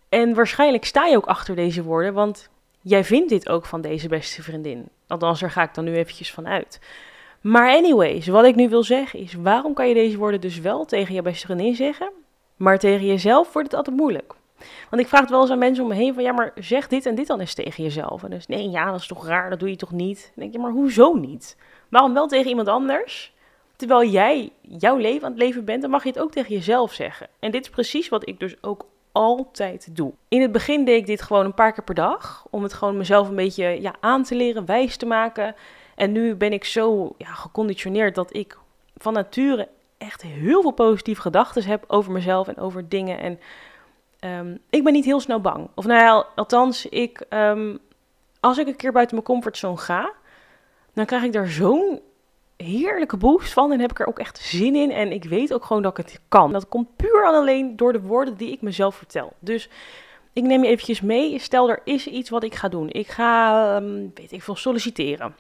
En 0.08 0.34
waarschijnlijk 0.34 0.84
sta 0.84 1.06
je 1.06 1.16
ook 1.16 1.26
achter 1.26 1.56
deze 1.56 1.82
woorden, 1.82 2.14
want 2.14 2.48
jij 2.80 3.04
vindt 3.04 3.28
dit 3.28 3.48
ook 3.48 3.66
van 3.66 3.80
deze 3.80 4.08
beste 4.08 4.42
vriendin. 4.42 4.88
Althans, 5.06 5.40
daar 5.40 5.50
ga 5.50 5.62
ik 5.62 5.74
dan 5.74 5.84
nu 5.84 5.96
eventjes 5.96 6.32
van 6.32 6.46
uit. 6.46 6.80
Maar 7.40 7.70
anyways, 7.70 8.26
wat 8.26 8.44
ik 8.44 8.54
nu 8.54 8.68
wil 8.68 8.82
zeggen 8.82 9.18
is, 9.18 9.34
waarom 9.34 9.74
kan 9.74 9.88
je 9.88 9.94
deze 9.94 10.18
woorden 10.18 10.40
dus 10.40 10.60
wel 10.60 10.84
tegen 10.84 11.14
je 11.14 11.22
beste 11.22 11.46
vriendin 11.46 11.74
zeggen, 11.74 12.10
maar 12.56 12.78
tegen 12.78 13.06
jezelf 13.06 13.52
wordt 13.52 13.68
het 13.68 13.76
altijd 13.76 13.96
moeilijk. 13.96 14.34
Want 14.90 15.02
ik 15.02 15.08
vraag 15.08 15.20
het 15.20 15.30
wel 15.30 15.40
eens 15.40 15.50
aan 15.50 15.58
mensen 15.58 15.82
om 15.82 15.88
me 15.88 15.96
heen 15.96 16.14
van, 16.14 16.22
ja, 16.22 16.32
maar 16.32 16.52
zeg 16.54 16.88
dit 16.88 17.06
en 17.06 17.14
dit 17.14 17.26
dan 17.26 17.40
eens 17.40 17.54
tegen 17.54 17.82
jezelf. 17.82 18.22
En 18.22 18.30
dus, 18.30 18.46
nee, 18.46 18.70
ja, 18.70 18.90
dat 18.90 19.00
is 19.00 19.06
toch 19.06 19.26
raar, 19.26 19.50
dat 19.50 19.60
doe 19.60 19.70
je 19.70 19.76
toch 19.76 19.92
niet? 19.92 20.20
Dan 20.20 20.42
denk 20.42 20.52
je, 20.52 20.58
maar 20.58 20.70
hoezo 20.70 21.14
niet? 21.14 21.56
Waarom 21.88 22.14
wel 22.14 22.26
tegen 22.26 22.48
iemand 22.48 22.68
anders? 22.68 23.34
Terwijl 23.76 24.10
jij 24.10 24.52
jouw 24.60 24.96
leven 24.96 25.24
aan 25.24 25.32
het 25.32 25.40
leven 25.40 25.64
bent, 25.64 25.82
dan 25.82 25.90
mag 25.90 26.02
je 26.02 26.08
het 26.08 26.18
ook 26.18 26.30
tegen 26.30 26.54
jezelf 26.54 26.92
zeggen. 26.92 27.28
En 27.38 27.50
dit 27.50 27.64
is 27.64 27.70
precies 27.70 28.08
wat 28.08 28.28
ik 28.28 28.40
dus 28.40 28.62
ook 28.62 28.86
altijd 29.12 29.96
doe. 29.96 30.12
In 30.28 30.40
het 30.42 30.52
begin 30.52 30.84
deed 30.84 31.00
ik 31.00 31.06
dit 31.06 31.22
gewoon 31.22 31.44
een 31.44 31.54
paar 31.54 31.72
keer 31.72 31.84
per 31.84 31.94
dag, 31.94 32.46
om 32.50 32.62
het 32.62 32.72
gewoon 32.72 32.96
mezelf 32.96 33.28
een 33.28 33.36
beetje 33.36 33.80
ja, 33.80 33.94
aan 34.00 34.22
te 34.22 34.34
leren, 34.34 34.66
wijs 34.66 34.96
te 34.96 35.06
maken. 35.06 35.54
En 35.94 36.12
nu 36.12 36.34
ben 36.34 36.52
ik 36.52 36.64
zo 36.64 37.14
ja, 37.18 37.32
geconditioneerd 37.32 38.14
dat 38.14 38.34
ik 38.34 38.58
van 38.96 39.12
nature 39.12 39.68
echt 39.98 40.22
heel 40.22 40.62
veel 40.62 40.70
positieve 40.70 41.20
gedachten 41.20 41.64
heb 41.64 41.84
over 41.86 42.12
mezelf 42.12 42.48
en 42.48 42.58
over 42.58 42.88
dingen. 42.88 43.18
En 43.18 43.38
um, 44.30 44.58
ik 44.70 44.84
ben 44.84 44.92
niet 44.92 45.04
heel 45.04 45.20
snel 45.20 45.40
bang. 45.40 45.68
Of 45.74 45.86
nou 45.86 46.00
ja, 46.00 46.26
althans, 46.34 46.86
ik, 46.86 47.24
um, 47.30 47.78
als 48.40 48.58
ik 48.58 48.66
een 48.66 48.76
keer 48.76 48.92
buiten 48.92 49.14
mijn 49.14 49.28
comfortzone 49.28 49.76
ga, 49.76 50.12
dan 50.94 51.06
krijg 51.06 51.22
ik 51.22 51.32
daar 51.32 51.48
zo'n 51.48 52.00
heerlijke 52.56 53.16
boost 53.16 53.52
van 53.52 53.72
en 53.72 53.80
heb 53.80 53.90
ik 53.90 54.00
er 54.00 54.06
ook 54.06 54.18
echt 54.18 54.38
zin 54.38 54.74
in. 54.74 54.90
En 54.90 55.12
ik 55.12 55.24
weet 55.24 55.52
ook 55.52 55.64
gewoon 55.64 55.82
dat 55.82 55.98
ik 55.98 56.04
het 56.04 56.20
kan. 56.28 56.52
Dat 56.52 56.68
komt 56.68 56.96
puur 56.96 57.24
en 57.24 57.34
alleen 57.34 57.76
door 57.76 57.92
de 57.92 58.00
woorden 58.00 58.36
die 58.36 58.52
ik 58.52 58.62
mezelf 58.62 58.94
vertel. 58.94 59.32
Dus 59.38 59.68
ik 60.32 60.42
neem 60.42 60.62
je 60.62 60.68
eventjes 60.68 61.00
mee. 61.00 61.38
Stel, 61.38 61.70
er 61.70 61.80
is 61.84 62.06
iets 62.06 62.30
wat 62.30 62.44
ik 62.44 62.54
ga 62.54 62.68
doen. 62.68 62.90
Ik 62.90 63.08
ga, 63.08 63.76
um, 63.76 64.10
weet 64.14 64.32
ik 64.32 64.42
veel, 64.42 64.56
solliciteren. 64.56 65.36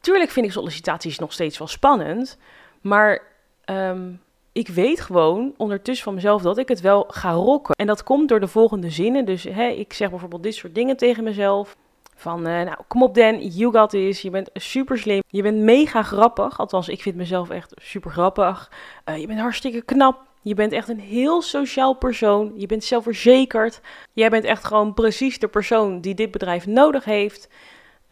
Tuurlijk 0.00 0.30
vind 0.30 0.46
ik 0.46 0.52
sollicitaties 0.52 1.18
nog 1.18 1.32
steeds 1.32 1.58
wel 1.58 1.68
spannend. 1.68 2.38
Maar 2.84 3.22
um, 3.70 4.20
ik 4.52 4.68
weet 4.68 5.00
gewoon 5.00 5.54
ondertussen 5.56 6.04
van 6.04 6.14
mezelf 6.14 6.42
dat 6.42 6.58
ik 6.58 6.68
het 6.68 6.80
wel 6.80 7.04
ga 7.08 7.30
rocken. 7.30 7.74
En 7.74 7.86
dat 7.86 8.02
komt 8.02 8.28
door 8.28 8.40
de 8.40 8.48
volgende 8.48 8.90
zinnen. 8.90 9.24
Dus 9.24 9.42
hè, 9.42 9.66
ik 9.66 9.92
zeg 9.92 10.10
bijvoorbeeld 10.10 10.42
dit 10.42 10.54
soort 10.54 10.74
dingen 10.74 10.96
tegen 10.96 11.24
mezelf. 11.24 11.76
Van, 12.14 12.38
uh, 12.38 12.62
nou, 12.62 12.76
kom 12.88 13.02
op 13.02 13.14
Dan, 13.14 13.38
you 13.38 13.72
got 13.72 13.90
this. 13.90 14.22
Je 14.22 14.30
bent 14.30 14.50
super 14.54 14.98
slim. 14.98 15.22
Je 15.26 15.42
bent 15.42 15.58
mega 15.58 16.02
grappig. 16.02 16.58
Althans, 16.58 16.88
ik 16.88 17.02
vind 17.02 17.16
mezelf 17.16 17.50
echt 17.50 17.72
super 17.74 18.10
grappig. 18.10 18.70
Uh, 19.08 19.18
je 19.18 19.26
bent 19.26 19.40
hartstikke 19.40 19.82
knap. 19.82 20.22
Je 20.42 20.54
bent 20.54 20.72
echt 20.72 20.88
een 20.88 21.00
heel 21.00 21.42
sociaal 21.42 21.94
persoon. 21.94 22.52
Je 22.56 22.66
bent 22.66 22.84
zelfverzekerd. 22.84 23.80
Jij 24.12 24.30
bent 24.30 24.44
echt 24.44 24.64
gewoon 24.64 24.94
precies 24.94 25.38
de 25.38 25.48
persoon 25.48 26.00
die 26.00 26.14
dit 26.14 26.30
bedrijf 26.30 26.66
nodig 26.66 27.04
heeft. 27.04 27.48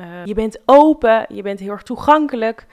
Uh, 0.00 0.06
je 0.24 0.34
bent 0.34 0.60
open. 0.64 1.26
Je 1.28 1.42
bent 1.42 1.60
heel 1.60 1.70
erg 1.70 1.82
toegankelijk. 1.82 2.66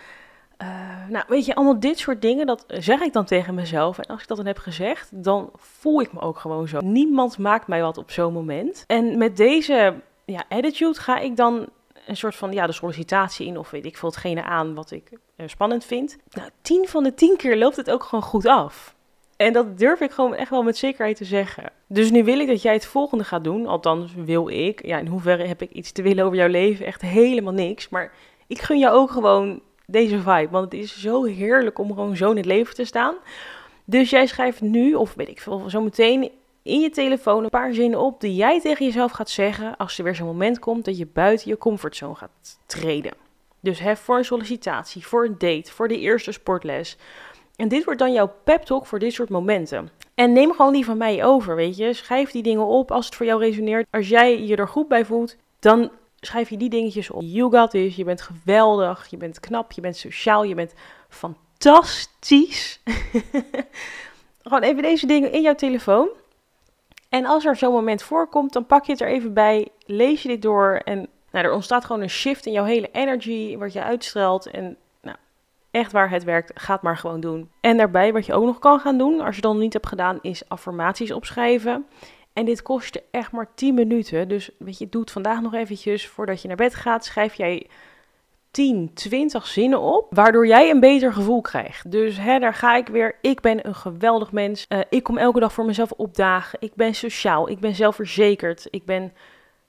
Uh, 0.61 0.67
nou, 1.09 1.25
weet 1.27 1.45
je, 1.45 1.55
allemaal 1.55 1.79
dit 1.79 1.99
soort 1.99 2.21
dingen, 2.21 2.45
dat 2.45 2.65
zeg 2.67 3.01
ik 3.01 3.13
dan 3.13 3.25
tegen 3.25 3.53
mezelf. 3.53 3.97
En 3.97 4.05
als 4.05 4.21
ik 4.21 4.27
dat 4.27 4.37
dan 4.37 4.45
heb 4.45 4.57
gezegd, 4.57 5.09
dan 5.23 5.49
voel 5.55 6.01
ik 6.01 6.13
me 6.13 6.19
ook 6.19 6.39
gewoon 6.39 6.67
zo. 6.67 6.79
Niemand 6.79 7.37
maakt 7.37 7.67
mij 7.67 7.81
wat 7.81 7.97
op 7.97 8.11
zo'n 8.11 8.33
moment. 8.33 8.83
En 8.87 9.17
met 9.17 9.37
deze 9.37 9.93
ja, 10.25 10.43
attitude 10.49 10.99
ga 10.99 11.19
ik 11.19 11.35
dan 11.35 11.67
een 12.07 12.17
soort 12.17 12.35
van 12.35 12.51
ja, 12.51 12.65
de 12.65 12.71
sollicitatie 12.71 13.47
in, 13.47 13.57
of 13.57 13.69
weet 13.69 13.85
ik 13.85 13.97
veel, 13.97 14.09
hetgene 14.09 14.43
aan 14.43 14.73
wat 14.75 14.91
ik 14.91 15.11
uh, 15.11 15.47
spannend 15.47 15.85
vind. 15.85 16.17
Nou, 16.31 16.49
tien 16.61 16.87
van 16.87 17.03
de 17.03 17.13
tien 17.13 17.37
keer 17.37 17.57
loopt 17.57 17.75
het 17.75 17.91
ook 17.91 18.03
gewoon 18.03 18.23
goed 18.23 18.45
af. 18.45 18.95
En 19.37 19.53
dat 19.53 19.77
durf 19.77 19.99
ik 19.99 20.11
gewoon 20.11 20.35
echt 20.35 20.49
wel 20.49 20.63
met 20.63 20.77
zekerheid 20.77 21.17
te 21.17 21.25
zeggen. 21.25 21.71
Dus 21.87 22.11
nu 22.11 22.23
wil 22.23 22.39
ik 22.39 22.47
dat 22.47 22.61
jij 22.61 22.73
het 22.73 22.85
volgende 22.85 23.23
gaat 23.23 23.43
doen. 23.43 23.67
Althans, 23.67 24.13
wil 24.13 24.47
ik. 24.47 24.85
Ja, 24.85 24.97
in 24.97 25.07
hoeverre 25.07 25.45
heb 25.45 25.61
ik 25.61 25.71
iets 25.71 25.91
te 25.91 26.01
willen 26.01 26.25
over 26.25 26.37
jouw 26.37 26.47
leven? 26.47 26.85
Echt 26.85 27.01
helemaal 27.01 27.53
niks. 27.53 27.89
Maar 27.89 28.11
ik 28.47 28.61
gun 28.61 28.79
jou 28.79 28.95
ook 28.95 29.11
gewoon 29.11 29.61
deze 29.91 30.21
vibe. 30.21 30.47
Want 30.51 30.71
het 30.71 30.81
is 30.81 31.01
zo 31.01 31.23
heerlijk 31.23 31.79
om 31.79 31.87
gewoon 31.87 32.15
zo 32.15 32.29
in 32.29 32.37
het 32.37 32.45
leven 32.45 32.75
te 32.75 32.85
staan. 32.85 33.15
Dus 33.85 34.09
jij 34.09 34.25
schrijft 34.25 34.61
nu, 34.61 34.93
of 34.93 35.13
weet 35.13 35.29
ik 35.29 35.41
veel, 35.41 35.69
zo 35.69 35.81
meteen 35.81 36.31
in 36.63 36.79
je 36.79 36.89
telefoon 36.89 37.43
een 37.43 37.49
paar 37.49 37.73
zinnen 37.73 37.99
op 37.99 38.21
die 38.21 38.35
jij 38.35 38.61
tegen 38.61 38.85
jezelf 38.85 39.11
gaat 39.11 39.29
zeggen 39.29 39.77
als 39.77 39.97
er 39.97 40.03
weer 40.03 40.15
zo'n 40.15 40.27
moment 40.27 40.59
komt 40.59 40.85
dat 40.85 40.97
je 40.97 41.07
buiten 41.13 41.49
je 41.49 41.57
comfortzone 41.57 42.15
gaat 42.15 42.59
treden. 42.65 43.13
Dus 43.59 43.79
hè, 43.79 43.95
voor 43.95 44.17
een 44.17 44.25
sollicitatie, 44.25 45.07
voor 45.07 45.25
een 45.25 45.35
date, 45.37 45.71
voor 45.71 45.87
de 45.87 45.99
eerste 45.99 46.31
sportles. 46.31 46.97
En 47.55 47.67
dit 47.67 47.83
wordt 47.83 47.99
dan 47.99 48.13
jouw 48.13 48.33
pep 48.43 48.61
talk 48.63 48.85
voor 48.85 48.99
dit 48.99 49.13
soort 49.13 49.29
momenten. 49.29 49.89
En 50.15 50.33
neem 50.33 50.51
gewoon 50.51 50.73
die 50.73 50.85
van 50.85 50.97
mij 50.97 51.25
over, 51.25 51.55
weet 51.55 51.77
je. 51.77 51.93
Schrijf 51.93 52.31
die 52.31 52.43
dingen 52.43 52.65
op 52.65 52.91
als 52.91 53.05
het 53.05 53.15
voor 53.15 53.25
jou 53.25 53.39
resoneert. 53.39 53.87
Als 53.91 54.09
jij 54.09 54.43
je 54.43 54.55
er 54.55 54.67
goed 54.67 54.87
bij 54.87 55.05
voelt, 55.05 55.35
dan 55.59 55.91
schrijf 56.21 56.49
je 56.49 56.57
die 56.57 56.69
dingetjes 56.69 57.09
op. 57.09 57.21
You 57.25 57.51
got 57.51 57.71
this, 57.71 57.95
je 57.95 58.03
bent 58.03 58.21
geweldig, 58.21 59.07
je 59.09 59.17
bent 59.17 59.39
knap, 59.39 59.71
je 59.71 59.81
bent 59.81 59.97
sociaal, 59.97 60.43
je 60.43 60.55
bent 60.55 60.73
fantastisch. 61.09 62.79
Gewoon 64.43 64.61
even 64.63 64.81
deze 64.81 65.07
dingen 65.07 65.31
in 65.31 65.41
jouw 65.41 65.55
telefoon. 65.55 66.09
En 67.09 67.25
als 67.25 67.45
er 67.45 67.55
zo'n 67.55 67.73
moment 67.73 68.03
voorkomt, 68.03 68.53
dan 68.53 68.65
pak 68.65 68.85
je 68.85 68.91
het 68.91 69.01
er 69.01 69.07
even 69.07 69.33
bij, 69.33 69.67
lees 69.85 70.21
je 70.21 70.27
dit 70.27 70.41
door 70.41 70.81
en 70.85 71.07
nou, 71.31 71.45
er 71.45 71.53
ontstaat 71.53 71.85
gewoon 71.85 72.01
een 72.01 72.09
shift 72.09 72.45
in 72.45 72.51
jouw 72.51 72.63
hele 72.63 72.89
energy, 72.91 73.57
wat 73.57 73.73
je 73.73 73.83
uitstraalt. 73.83 74.45
En 74.45 74.77
nou, 75.01 75.17
echt 75.71 75.91
waar 75.91 76.09
het 76.09 76.23
werkt, 76.23 76.51
gaat 76.55 76.81
maar 76.81 76.97
gewoon 76.97 77.19
doen. 77.19 77.49
En 77.61 77.77
daarbij, 77.77 78.13
wat 78.13 78.25
je 78.25 78.33
ook 78.33 78.45
nog 78.45 78.59
kan 78.59 78.79
gaan 78.79 78.97
doen, 78.97 79.21
als 79.21 79.35
je 79.35 79.41
dat 79.41 79.53
nog 79.53 79.61
niet 79.61 79.73
hebt 79.73 79.87
gedaan, 79.87 80.19
is 80.21 80.49
affirmaties 80.49 81.11
opschrijven. 81.11 81.85
En 82.39 82.45
dit 82.45 82.61
kost 82.61 82.93
je 82.93 83.03
echt 83.11 83.31
maar 83.31 83.53
10 83.55 83.73
minuten. 83.73 84.27
Dus 84.27 84.49
weet 84.57 84.77
je, 84.77 84.89
doe 84.89 85.01
het 85.01 85.11
vandaag 85.11 85.41
nog 85.41 85.53
eventjes. 85.53 86.07
Voordat 86.07 86.41
je 86.41 86.47
naar 86.47 86.57
bed 86.57 86.75
gaat, 86.75 87.05
schrijf 87.05 87.33
jij 87.33 87.67
10, 88.51 88.91
20 88.93 89.47
zinnen 89.47 89.79
op, 89.79 90.07
waardoor 90.09 90.47
jij 90.47 90.69
een 90.69 90.79
beter 90.79 91.13
gevoel 91.13 91.41
krijgt. 91.41 91.91
Dus 91.91 92.17
hè, 92.17 92.39
daar 92.39 92.53
ga 92.53 92.75
ik 92.75 92.87
weer. 92.87 93.17
Ik 93.21 93.41
ben 93.41 93.67
een 93.67 93.75
geweldig 93.75 94.31
mens. 94.31 94.65
Uh, 94.69 94.79
ik 94.89 95.03
kom 95.03 95.17
elke 95.17 95.39
dag 95.39 95.53
voor 95.53 95.65
mezelf 95.65 95.91
opdagen. 95.91 96.59
Ik 96.61 96.75
ben 96.75 96.95
sociaal. 96.95 97.49
Ik 97.49 97.59
ben 97.59 97.75
zelfverzekerd. 97.75 98.67
Ik 98.69 98.85
ben 98.85 99.13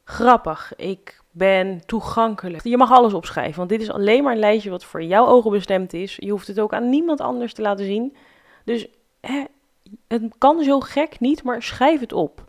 grappig. 0.04 0.72
Ik 0.76 1.20
ben 1.30 1.86
toegankelijk. 1.86 2.64
Je 2.64 2.76
mag 2.76 2.90
alles 2.90 3.12
opschrijven, 3.12 3.56
want 3.56 3.68
dit 3.68 3.80
is 3.80 3.90
alleen 3.90 4.22
maar 4.22 4.32
een 4.32 4.38
lijstje 4.38 4.70
wat 4.70 4.84
voor 4.84 5.02
jouw 5.02 5.26
ogen 5.26 5.50
bestemd 5.50 5.92
is. 5.92 6.16
Je 6.20 6.30
hoeft 6.30 6.46
het 6.46 6.60
ook 6.60 6.72
aan 6.72 6.88
niemand 6.88 7.20
anders 7.20 7.54
te 7.54 7.62
laten 7.62 7.84
zien. 7.84 8.16
Dus 8.64 8.88
hè, 9.20 9.44
het 10.08 10.22
kan 10.38 10.62
zo 10.62 10.80
gek 10.80 11.20
niet, 11.20 11.42
maar 11.42 11.62
schrijf 11.62 12.00
het 12.00 12.12
op. 12.12 12.44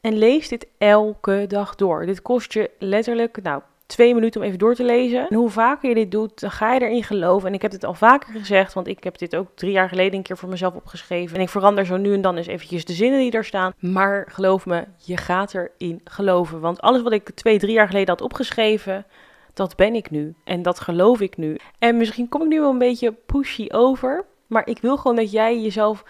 En 0.00 0.18
lees 0.18 0.48
dit 0.48 0.66
elke 0.78 1.44
dag 1.48 1.74
door. 1.74 2.06
Dit 2.06 2.22
kost 2.22 2.52
je 2.52 2.70
letterlijk, 2.78 3.42
nou, 3.42 3.62
twee 3.86 4.14
minuten 4.14 4.40
om 4.40 4.46
even 4.46 4.58
door 4.58 4.74
te 4.74 4.84
lezen. 4.84 5.28
En 5.28 5.36
hoe 5.36 5.50
vaker 5.50 5.88
je 5.88 5.94
dit 5.94 6.10
doet, 6.10 6.40
dan 6.40 6.50
ga 6.50 6.74
je 6.74 6.80
erin 6.80 7.04
geloven. 7.04 7.48
En 7.48 7.54
ik 7.54 7.62
heb 7.62 7.70
dit 7.70 7.84
al 7.84 7.94
vaker 7.94 8.32
gezegd, 8.32 8.72
want 8.72 8.86
ik 8.86 9.04
heb 9.04 9.18
dit 9.18 9.36
ook 9.36 9.48
drie 9.54 9.72
jaar 9.72 9.88
geleden 9.88 10.14
een 10.14 10.22
keer 10.22 10.36
voor 10.36 10.48
mezelf 10.48 10.74
opgeschreven. 10.74 11.36
En 11.36 11.42
ik 11.42 11.48
verander 11.48 11.86
zo 11.86 11.96
nu 11.96 12.14
en 12.14 12.20
dan 12.20 12.36
eens 12.36 12.46
eventjes 12.46 12.84
de 12.84 12.92
zinnen 12.92 13.18
die 13.18 13.30
er 13.30 13.44
staan. 13.44 13.72
Maar 13.78 14.26
geloof 14.28 14.66
me, 14.66 14.84
je 14.96 15.16
gaat 15.16 15.54
erin 15.54 16.00
geloven. 16.04 16.60
Want 16.60 16.80
alles 16.80 17.02
wat 17.02 17.12
ik 17.12 17.30
twee, 17.30 17.58
drie 17.58 17.72
jaar 17.72 17.86
geleden 17.86 18.08
had 18.08 18.20
opgeschreven, 18.20 19.06
dat 19.54 19.76
ben 19.76 19.94
ik 19.94 20.10
nu. 20.10 20.34
En 20.44 20.62
dat 20.62 20.80
geloof 20.80 21.20
ik 21.20 21.36
nu. 21.36 21.56
En 21.78 21.96
misschien 21.96 22.28
kom 22.28 22.42
ik 22.42 22.48
nu 22.48 22.60
wel 22.60 22.70
een 22.70 22.78
beetje 22.78 23.12
pushy 23.12 23.66
over. 23.70 24.24
Maar 24.46 24.66
ik 24.66 24.78
wil 24.78 24.96
gewoon 24.96 25.16
dat 25.16 25.30
jij 25.30 25.60
jezelf 25.60 26.04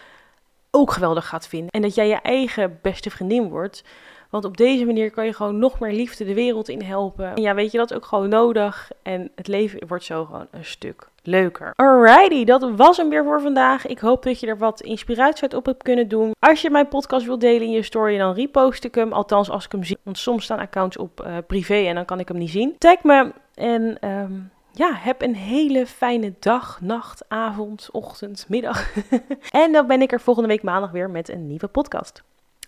ook 0.74 0.90
geweldig 0.92 1.28
gaat 1.28 1.48
vinden. 1.48 1.70
En 1.70 1.82
dat 1.82 1.94
jij 1.94 2.08
je 2.08 2.20
eigen 2.20 2.78
beste 2.82 3.10
vriendin 3.10 3.48
wordt. 3.48 3.84
Want 4.30 4.44
op 4.44 4.56
deze 4.56 4.84
manier 4.84 5.10
kan 5.10 5.24
je 5.24 5.32
gewoon 5.32 5.58
nog 5.58 5.80
meer 5.80 5.92
liefde 5.92 6.24
de 6.24 6.34
wereld 6.34 6.68
in 6.68 6.82
helpen. 6.82 7.34
En 7.34 7.42
ja, 7.42 7.54
weet 7.54 7.72
je, 7.72 7.78
dat 7.78 7.94
ook 7.94 8.04
gewoon 8.04 8.28
nodig. 8.28 8.90
En 9.02 9.30
het 9.34 9.46
leven 9.46 9.86
wordt 9.86 10.04
zo 10.04 10.24
gewoon 10.24 10.46
een 10.50 10.64
stuk 10.64 11.08
leuker. 11.22 11.72
Alrighty, 11.76 12.44
dat 12.44 12.70
was 12.76 12.96
hem 12.96 13.08
weer 13.08 13.24
voor 13.24 13.40
vandaag. 13.40 13.86
Ik 13.86 13.98
hoop 13.98 14.22
dat 14.22 14.40
je 14.40 14.46
er 14.46 14.58
wat 14.58 14.80
inspiratie 14.80 15.42
uit 15.42 15.54
op 15.54 15.66
hebt 15.66 15.82
kunnen 15.82 16.08
doen. 16.08 16.30
Als 16.38 16.62
je 16.62 16.70
mijn 16.70 16.88
podcast 16.88 17.26
wilt 17.26 17.40
delen 17.40 17.66
in 17.66 17.70
je 17.70 17.82
story, 17.82 18.18
dan 18.18 18.34
repost 18.34 18.84
ik 18.84 18.94
hem. 18.94 19.12
Althans, 19.12 19.50
als 19.50 19.64
ik 19.64 19.72
hem 19.72 19.84
zie. 19.84 19.98
Want 20.02 20.18
soms 20.18 20.44
staan 20.44 20.58
accounts 20.58 20.96
op 20.96 21.24
uh, 21.26 21.36
privé 21.46 21.74
en 21.86 21.94
dan 21.94 22.04
kan 22.04 22.20
ik 22.20 22.28
hem 22.28 22.38
niet 22.38 22.50
zien. 22.50 22.74
Tag 22.78 23.02
me 23.02 23.32
en... 23.54 24.08
Um, 24.08 24.50
ja, 24.72 24.94
heb 24.94 25.22
een 25.22 25.34
hele 25.34 25.86
fijne 25.86 26.34
dag, 26.38 26.80
nacht, 26.80 27.24
avond, 27.28 27.88
ochtend, 27.92 28.46
middag. 28.48 28.92
en 29.50 29.72
dan 29.72 29.86
ben 29.86 30.02
ik 30.02 30.12
er 30.12 30.20
volgende 30.20 30.48
week 30.48 30.62
maandag 30.62 30.90
weer 30.90 31.10
met 31.10 31.28
een 31.28 31.46
nieuwe 31.46 31.68
podcast. 31.68 32.22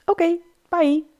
Oké, 0.04 0.36
bye. 0.68 1.13